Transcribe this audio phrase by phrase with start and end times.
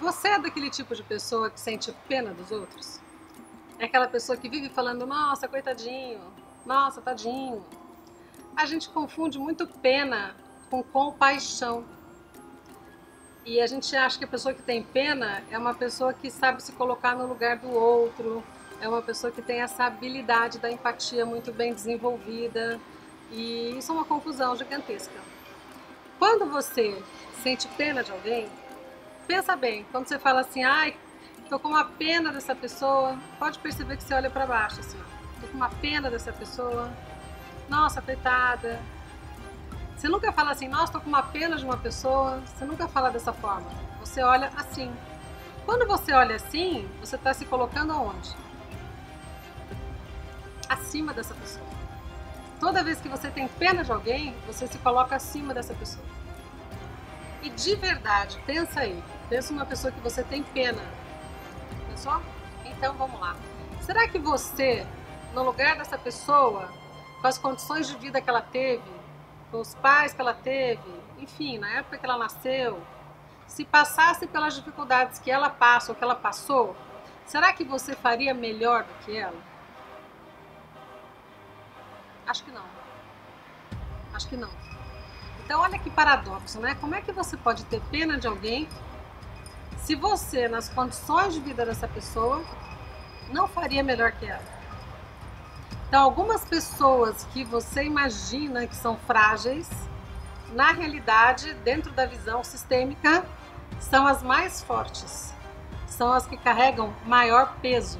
[0.00, 2.98] Você é daquele tipo de pessoa que sente pena dos outros?
[3.78, 6.20] É aquela pessoa que vive falando, nossa, coitadinho,
[6.64, 7.62] nossa, tadinho.
[8.56, 10.34] A gente confunde muito pena
[10.70, 11.84] com compaixão.
[13.44, 16.62] E a gente acha que a pessoa que tem pena é uma pessoa que sabe
[16.62, 18.42] se colocar no lugar do outro,
[18.80, 22.80] é uma pessoa que tem essa habilidade da empatia muito bem desenvolvida.
[23.30, 25.14] E isso é uma confusão gigantesca.
[26.18, 27.02] Quando você
[27.42, 28.48] sente pena de alguém,
[29.30, 29.86] pensa bem.
[29.92, 30.96] Quando você fala assim, ai,
[31.48, 34.98] tô com uma pena dessa pessoa, pode perceber que você olha para baixo assim,
[35.40, 36.90] tô com uma pena dessa pessoa.
[37.68, 38.80] Nossa, coitada,
[39.96, 42.42] você nunca fala assim, nossa, tô com uma pena de uma pessoa.
[42.44, 43.70] Você nunca fala dessa forma.
[44.00, 44.92] Você olha assim.
[45.64, 48.34] Quando você olha assim, você está se colocando aonde?
[50.68, 51.66] Acima dessa pessoa.
[52.58, 56.04] Toda vez que você tem pena de alguém, você se coloca acima dessa pessoa.
[57.42, 59.00] E de verdade, pensa aí.
[59.30, 60.82] Pensa numa pessoa que você tem pena.
[61.88, 62.20] Pensou?
[62.64, 63.36] Então vamos lá.
[63.80, 64.84] Será que você,
[65.32, 66.68] no lugar dessa pessoa,
[67.20, 68.82] com as condições de vida que ela teve,
[69.52, 70.82] com os pais que ela teve,
[71.16, 72.82] enfim, na época que ela nasceu,
[73.46, 76.74] se passasse pelas dificuldades que ela passa ou que ela passou,
[77.24, 79.40] será que você faria melhor do que ela?
[82.26, 82.64] Acho que não.
[84.12, 84.50] Acho que não.
[85.44, 86.74] Então, olha que paradoxo, né?
[86.80, 88.68] Como é que você pode ter pena de alguém
[89.84, 92.42] se você, nas condições de vida dessa pessoa,
[93.32, 94.60] não faria melhor que ela?
[95.88, 99.68] Então, algumas pessoas que você imagina que são frágeis,
[100.52, 103.24] na realidade, dentro da visão sistêmica,
[103.80, 105.32] são as mais fortes,
[105.86, 107.98] são as que carregam maior peso,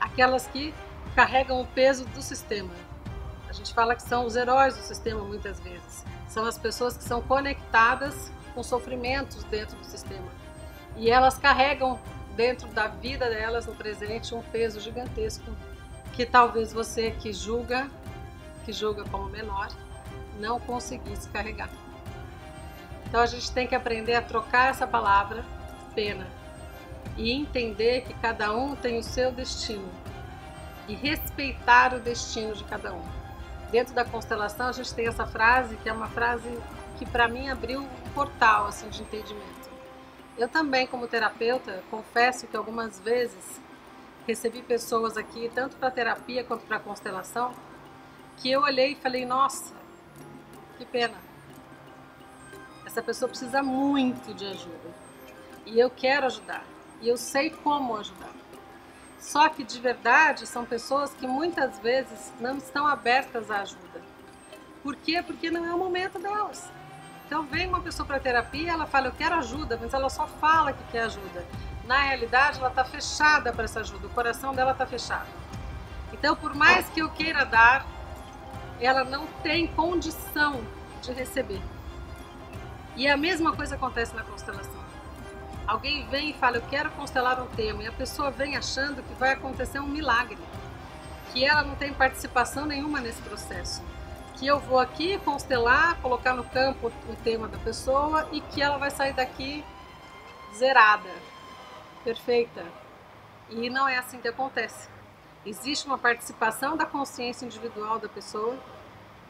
[0.00, 0.74] aquelas que
[1.14, 2.70] carregam o peso do sistema.
[3.48, 7.04] A gente fala que são os heróis do sistema muitas vezes, são as pessoas que
[7.04, 10.43] são conectadas com sofrimentos dentro do sistema
[10.96, 11.98] e elas carregam
[12.36, 15.44] dentro da vida delas no presente um peso gigantesco
[16.12, 17.90] que talvez você que julga,
[18.64, 19.68] que julga como menor,
[20.38, 21.70] não conseguisse carregar.
[23.06, 25.44] Então a gente tem que aprender a trocar essa palavra
[25.94, 26.26] pena
[27.16, 29.88] e entender que cada um tem o seu destino
[30.88, 33.02] e respeitar o destino de cada um.
[33.70, 36.48] Dentro da constelação a gente tem essa frase que é uma frase
[36.98, 39.63] que para mim abriu um portal assim de entendimento.
[40.36, 43.60] Eu também como terapeuta confesso que algumas vezes
[44.26, 47.54] recebi pessoas aqui, tanto para terapia quanto para constelação,
[48.38, 49.74] que eu olhei e falei: nossa,
[50.76, 51.16] que pena.
[52.84, 54.94] Essa pessoa precisa muito de ajuda.
[55.66, 56.64] E eu quero ajudar.
[57.00, 58.32] E eu sei como ajudar.
[59.18, 64.02] Só que de verdade são pessoas que muitas vezes não estão abertas à ajuda.
[64.82, 65.22] Por quê?
[65.22, 66.70] Porque não é o momento delas.
[67.34, 70.72] Então vem uma pessoa para terapia, ela fala eu quero ajuda, mas ela só fala
[70.72, 71.44] que quer ajuda
[71.84, 75.26] na realidade ela está fechada para essa ajuda, o coração dela está fechado.
[76.12, 77.84] Então, por mais que eu queira dar,
[78.80, 80.64] ela não tem condição
[81.02, 81.60] de receber.
[82.96, 84.84] E a mesma coisa acontece na constelação.
[85.66, 89.14] Alguém vem e fala, eu quero constelar um tema, e a pessoa vem achando que
[89.14, 90.38] vai acontecer um milagre,
[91.32, 93.82] que ela não tem participação nenhuma nesse processo.
[94.38, 98.78] Que eu vou aqui constelar, colocar no campo o tema da pessoa e que ela
[98.78, 99.64] vai sair daqui
[100.56, 101.10] zerada,
[102.02, 102.64] perfeita.
[103.50, 104.88] E não é assim que acontece.
[105.44, 108.58] Existe uma participação da consciência individual da pessoa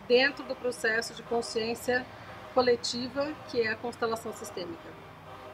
[0.07, 2.07] dentro do processo de consciência
[2.55, 4.89] coletiva, que é a constelação sistêmica.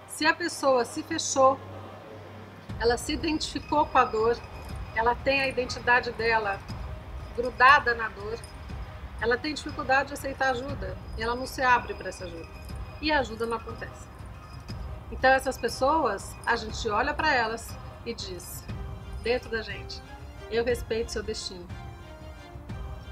[0.07, 1.59] Se a pessoa se fechou,
[2.79, 4.37] ela se identificou com a dor,
[4.95, 6.61] ela tem a identidade dela
[7.37, 8.39] grudada na dor,
[9.21, 12.49] ela tem dificuldade de aceitar ajuda, ela não se abre para essa ajuda.
[13.01, 14.09] E a ajuda não acontece.
[15.13, 17.69] Então essas pessoas, a gente olha para elas
[18.07, 18.65] e diz,
[19.23, 20.01] dentro da gente,
[20.51, 21.67] eu respeito seu destino.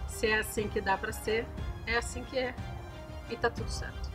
[0.06, 1.46] Se é assim que dá para ser,
[1.86, 2.54] é assim que é.
[3.30, 4.10] E tá tudo certo.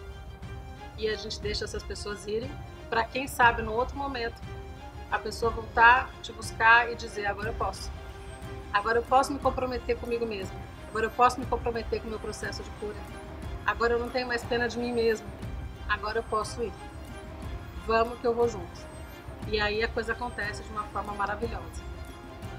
[0.97, 2.51] E a gente deixa essas pessoas irem
[2.89, 4.41] para quem sabe no outro momento
[5.11, 7.91] a pessoa voltar, te buscar e dizer agora eu posso.
[8.71, 10.59] Agora eu posso me comprometer comigo mesmo.
[10.93, 12.95] Agora eu posso me comprometer com o meu processo de cura.
[13.65, 15.25] Agora eu não tenho mais pena de mim mesmo.
[15.89, 16.71] Agora eu posso ir
[17.85, 18.93] vamos que eu vou junto.
[19.47, 21.81] E aí a coisa acontece de uma forma maravilhosa.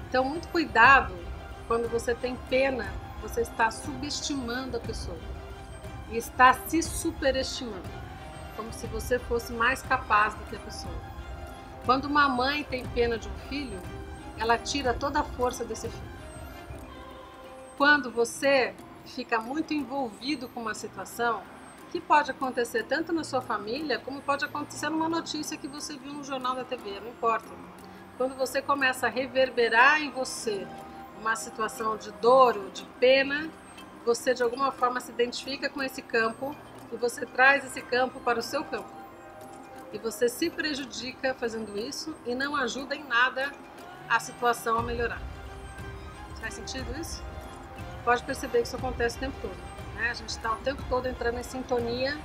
[0.07, 1.13] Então, muito cuidado
[1.65, 2.91] quando você tem pena,
[3.21, 5.17] você está subestimando a pessoa
[6.11, 7.89] e está se superestimando,
[8.57, 10.93] como se você fosse mais capaz do que a pessoa.
[11.85, 13.79] Quando uma mãe tem pena de um filho,
[14.37, 16.14] ela tira toda a força desse filho.
[17.77, 18.73] Quando você
[19.05, 21.43] fica muito envolvido com uma situação,
[21.91, 26.13] que pode acontecer tanto na sua família, como pode acontecer numa notícia que você viu
[26.13, 27.47] no jornal da TV, não importa.
[28.17, 30.65] Quando você começa a reverberar em você
[31.19, 33.49] uma situação de dor ou de pena,
[34.05, 36.55] você de alguma forma se identifica com esse campo
[36.93, 38.89] e você traz esse campo para o seu campo.
[39.91, 43.51] E você se prejudica fazendo isso e não ajuda em nada
[44.09, 45.21] a situação a melhorar.
[46.39, 47.34] Faz sentido isso?
[48.05, 49.57] Pode perceber que isso acontece o tempo todo.
[49.95, 50.11] Né?
[50.11, 52.15] A gente está o tempo todo entrando em sintonia.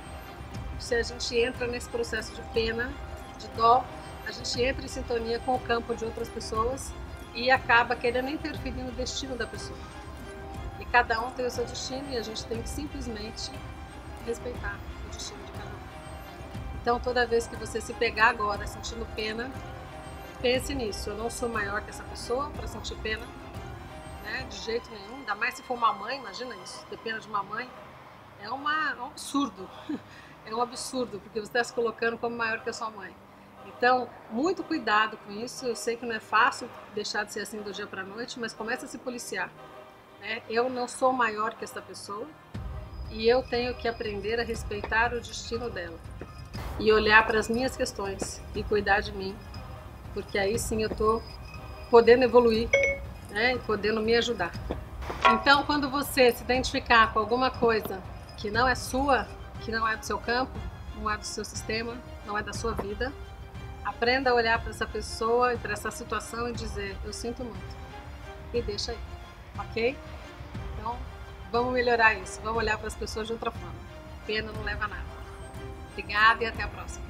[0.79, 2.93] Se a gente entra nesse processo de pena,
[3.39, 3.83] de dó,
[4.27, 6.93] a gente entra em sintonia com o campo de outras pessoas
[7.33, 9.77] e acaba querendo interferir no destino da pessoa.
[10.79, 13.51] E cada um tem o seu destino e a gente tem que simplesmente
[14.25, 14.77] respeitar
[15.07, 15.79] o destino de cada um.
[16.79, 19.49] Então, toda vez que você se pegar agora sentindo pena,
[20.41, 21.09] pense nisso.
[21.09, 23.25] Eu não sou maior que essa pessoa para sentir pena
[24.23, 24.43] né?
[24.49, 25.17] De jeito nenhum.
[25.17, 27.69] Ainda mais se for uma mãe, imagina isso, pena de uma mãe.
[28.41, 29.69] É, uma, é um absurdo.
[30.43, 33.15] É um absurdo, porque você está se colocando como maior que a sua mãe.
[33.67, 35.67] Então, muito cuidado com isso.
[35.67, 38.39] Eu sei que não é fácil deixar de ser assim do dia para a noite,
[38.39, 39.51] mas comece a se policiar.
[40.19, 40.41] Né?
[40.49, 42.27] Eu não sou maior que essa pessoa
[43.11, 45.99] e eu tenho que aprender a respeitar o destino dela
[46.79, 49.35] e olhar para as minhas questões e cuidar de mim,
[50.13, 51.21] porque aí sim eu estou
[51.89, 52.69] podendo evoluir
[53.31, 54.51] né, e podendo me ajudar.
[55.33, 58.01] Então, quando você se identificar com alguma coisa
[58.37, 59.27] que não é sua,
[59.61, 60.51] que não é do seu campo,
[60.95, 63.11] não é do seu sistema, não é da sua vida,
[63.83, 67.81] aprenda a olhar para essa pessoa e para essa situação e dizer: Eu sinto muito.
[68.53, 68.99] E deixa aí,
[69.57, 69.97] ok?
[70.73, 70.97] Então,
[71.51, 73.75] vamos melhorar isso, vamos olhar para as pessoas de outra forma.
[74.25, 75.11] Pena não leva a nada.
[75.91, 77.05] Obrigada e até a próxima.